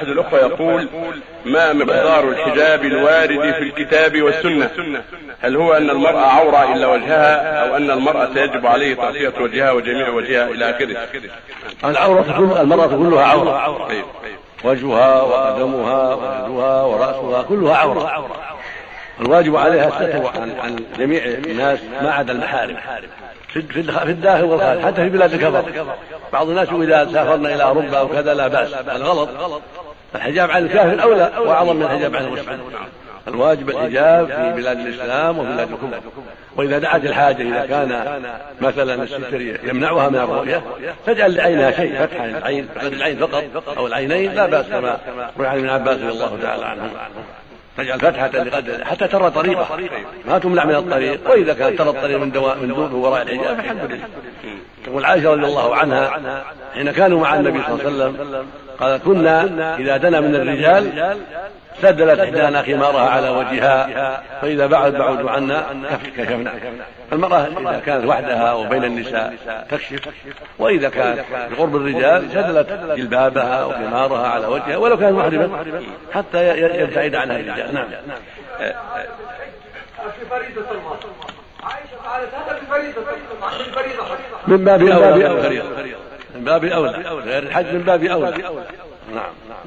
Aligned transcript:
أحد 0.00 0.08
الأخوة 0.08 0.38
يقول 0.38 0.88
ما 1.44 1.72
مقدار 1.72 2.28
الحجاب 2.28 2.84
الوارد 2.84 3.52
في 3.52 3.62
الكتاب 3.62 4.22
والسنة؟ 4.22 4.70
هل 5.40 5.56
هو 5.56 5.72
أن 5.72 5.90
المرأة 5.90 6.26
عورة 6.26 6.74
إلا 6.74 6.86
وجهها 6.86 7.68
أو 7.68 7.76
أن 7.76 7.90
المرأة 7.90 8.28
يجب 8.36 8.66
عليه 8.66 8.94
تغطية 8.94 9.42
وجهها 9.42 9.70
وجميع 9.70 10.08
وجهها 10.08 10.48
إلى 10.48 10.70
آخره؟ 10.70 10.96
العورة 11.84 12.60
المرأة 12.62 12.86
كلها 12.86 13.24
عورة. 13.24 13.92
وجهها 14.64 15.22
وقدمها 15.22 16.14
ويدها 16.14 16.82
ورأسها 16.82 17.42
كلها 17.42 17.76
عورة. 17.76 18.28
الواجب 19.20 19.56
عليها 19.56 19.88
الستر 19.88 20.40
عن, 20.40 20.54
عن 20.60 20.76
جميع 20.98 21.24
الناس 21.24 21.78
ما 22.02 22.12
عدا 22.12 22.32
المحارم. 22.32 22.76
في 23.48 23.62
في 23.62 24.10
الداخل 24.10 24.44
والخارج. 24.44 24.80
حتى 24.80 25.02
في 25.02 25.08
بلاد 25.08 25.32
الكفر. 25.32 25.64
بعض 26.32 26.48
الناس 26.48 26.68
إذا 26.68 27.08
سافرنا 27.12 27.54
إلى 27.54 27.62
أوروبا 27.62 27.98
أو 27.98 28.08
كذا 28.08 28.34
لا 28.34 28.48
بأس. 28.48 28.74
هذا 28.74 29.04
غلط 29.04 29.28
الحجاب 30.14 30.50
عن 30.50 30.62
الكافر 30.62 31.02
أولى 31.02 31.32
وأعظم 31.38 31.76
من 31.76 31.82
الحجاب 31.82 32.16
عن 32.16 32.24
المسلم 32.24 32.60
الواجب 33.28 33.70
الحجاب 33.70 34.26
في 34.26 34.52
بلاد 34.56 34.78
الإسلام 34.78 35.38
وفي 35.38 35.52
بلاد 35.52 35.68
الكفر. 35.70 36.00
وإذا 36.56 36.78
دعت 36.78 37.04
الحاجة 37.04 37.42
إذا 37.42 37.66
كان 37.66 38.18
مثلا 38.60 39.02
الستر 39.02 39.40
يمنعها 39.40 40.08
من 40.08 40.16
الرؤية 40.16 40.62
تجعل 41.06 41.34
لعينها 41.34 41.70
شيء 41.70 42.06
فتحا 42.06 42.24
العين 42.24 42.68
العين 42.82 43.18
فقط 43.18 43.78
أو 43.78 43.86
العينين 43.86 44.34
لا 44.34 44.46
بأس 44.46 44.66
كما 44.66 44.98
روي 45.38 45.46
عن 45.46 45.58
ابن 45.58 45.68
عباس 45.68 45.98
رضي 45.98 46.08
الله 46.08 46.38
تعالى 46.42 46.66
عنه 46.66 46.90
تجعل 47.76 48.00
فتحة 48.00 48.28
لقدر 48.28 48.84
حتى 48.84 49.08
ترى 49.08 49.30
طريقة. 49.30 49.78
ما 50.28 50.38
تمنع 50.38 50.64
من 50.64 50.74
الطريق. 50.74 51.30
وإذا 51.30 51.54
كانت 51.54 51.78
ترى 51.78 51.90
الطريق 51.90 52.18
من 52.18 52.30
دواء 52.30 52.56
من 52.56 52.68
دون 52.68 52.92
وراء 52.92 53.22
الحجاب 53.22 53.56
فالحمد 53.56 53.90
لله 53.90 54.04
تقول 54.86 55.04
عائشة 55.04 55.30
رضي 55.32 55.44
الله 55.44 55.76
عنها. 55.76 56.44
حين 56.74 56.90
كانوا 56.90 57.20
مع 57.20 57.34
النبي 57.34 57.62
صلى 57.62 57.88
الله 57.88 58.04
عليه 58.04 58.14
وسلم 58.14 58.46
قال 58.80 58.96
كنا 58.96 59.76
إذا 59.78 59.96
دنا 59.96 60.20
من 60.20 60.34
الرجال 60.34 61.16
سدلت 61.82 62.20
إحدانا 62.20 62.62
خمارها 62.62 63.08
على 63.10 63.28
وجهها 63.28 64.22
فإذا 64.42 64.66
بعد 64.66 64.92
بعدوا 64.92 65.30
عنا 65.30 65.64
كشفنا. 66.16 66.52
المرأة 67.12 67.46
إذا 67.46 67.82
كانت 67.86 68.06
وحدها 68.06 68.52
وبين 68.52 68.84
النساء 68.84 69.34
تكشف 69.70 70.00
وإذا 70.58 70.88
كانت 70.88 71.24
بقرب 71.50 71.76
الرجال 71.76 72.30
سدلت 72.30 72.72
جلبابها 72.96 73.64
وخمارها 73.64 74.28
على 74.28 74.46
وجهها 74.46 74.76
ولو 74.76 74.96
كانت 74.96 75.18
محرمة 75.18 75.58
حتى 76.12 76.58
يبتعد 76.80 77.14
عنها 77.14 77.36
الرجال. 77.36 77.74
نعم. 77.74 77.86
من 84.46 84.64
باب 84.64 84.82
أولى. 84.82 85.62
من 86.34 86.44
باب 86.44 86.64
أولى. 86.64 86.90
غير 87.20 87.42
الحج 87.42 87.74
من 87.74 87.82
باب 87.82 88.04
أولى. 88.04 88.36
نعم. 89.14 89.32